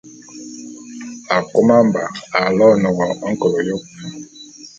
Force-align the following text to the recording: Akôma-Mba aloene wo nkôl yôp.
Akôma-Mba 1.37 2.03
aloene 2.43 2.89
wo 2.95 3.05
nkôl 3.31 3.53
yôp. 3.67 3.83